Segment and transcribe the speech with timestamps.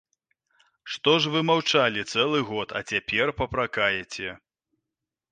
[0.93, 4.33] Што ж вы маўчалі цэлы год, а цяпер папракаеце?